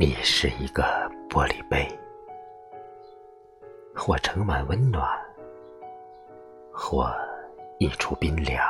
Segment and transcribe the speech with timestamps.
[0.00, 0.82] 你是一个
[1.28, 1.86] 玻璃杯，
[3.94, 5.06] 或盛满温暖，
[6.72, 7.12] 或
[7.78, 8.64] 溢出冰凉。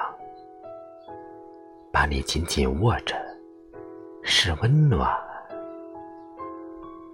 [1.93, 3.14] 把你紧紧握着，
[4.24, 5.08] 是温暖，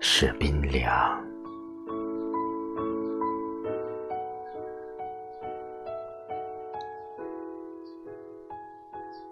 [0.00, 1.22] 是冰凉。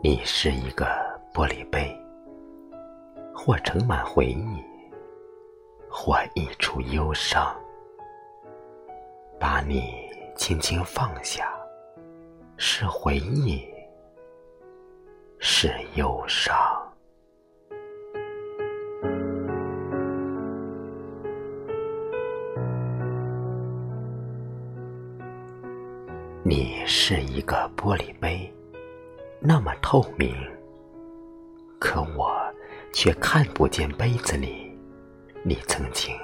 [0.03, 0.85] 你是一个
[1.33, 1.91] 玻璃杯，
[3.35, 4.74] 或盛满回忆。
[5.97, 7.55] 或一处忧伤，
[9.39, 9.95] 把你
[10.37, 11.55] 轻轻放下，
[12.57, 13.65] 是回忆，
[15.39, 16.57] 是忧伤。
[26.43, 28.53] 你是一个玻璃杯，
[29.39, 30.35] 那么透明，
[31.79, 32.35] 可我
[32.93, 34.64] 却看不见杯子里。
[35.47, 36.17] 你曾经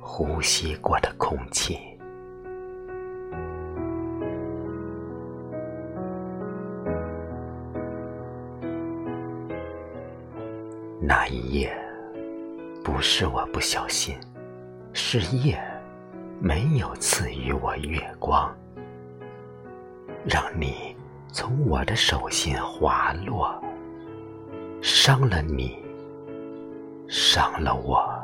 [0.00, 1.78] 呼吸过的空气，
[11.02, 11.70] 那一夜
[12.82, 14.14] 不是我不小心，
[14.94, 15.62] 是夜
[16.40, 18.50] 没有赐予我月光，
[20.24, 20.96] 让你
[21.30, 23.54] 从我的手心滑落，
[24.80, 25.78] 伤了你，
[27.06, 28.15] 伤了我。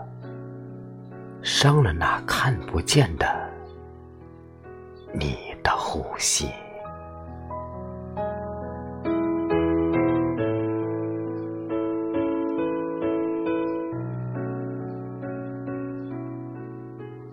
[1.42, 3.50] 伤了那看不见的
[5.12, 6.48] 你的呼吸，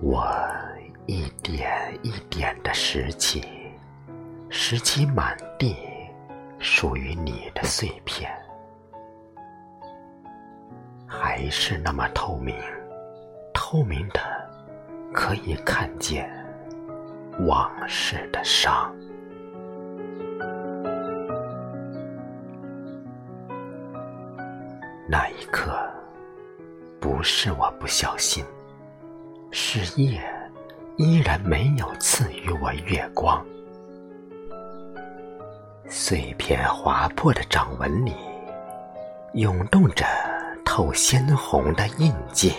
[0.01, 0.25] 我
[1.05, 3.43] 一点一点的拾起，
[4.49, 5.75] 拾起满地
[6.57, 8.29] 属于你的碎片，
[11.07, 12.55] 还是那么透明。
[13.71, 14.19] 透明的，
[15.13, 16.27] 可以看见
[17.47, 18.91] 往事的伤。
[25.07, 25.77] 那一刻，
[26.99, 28.43] 不是我不小心，
[29.51, 30.19] 是夜
[30.97, 33.45] 依然没有赐予我月光。
[35.87, 38.15] 碎片划破的掌纹里，
[39.33, 40.05] 涌动着
[40.65, 42.53] 透鲜红的印记。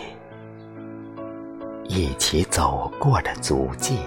[1.93, 3.99] 一起走过的足迹，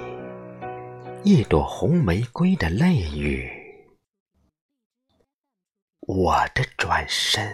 [1.23, 3.45] 一朵红玫瑰的泪雨，
[6.07, 7.45] 我的转身，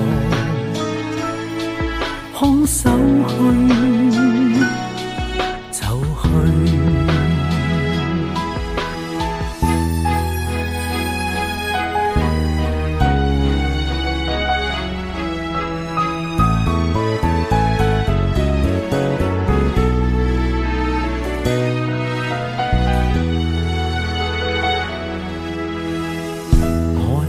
[2.34, 2.90] 空手
[3.28, 3.95] 去。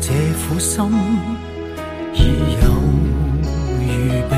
[0.08, 0.84] 这苦心
[2.14, 2.22] 已
[2.62, 2.70] 有
[3.82, 3.86] 预
[4.30, 4.34] 备，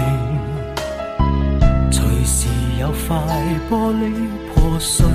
[1.91, 2.49] 随时
[2.81, 3.15] 有块
[3.71, 4.05] 玻璃
[4.55, 5.07] 破碎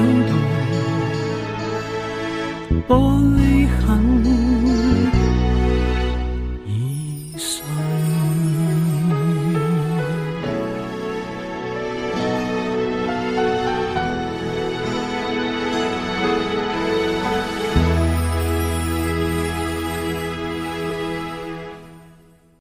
[2.88, 4.05] 到玻璃恨。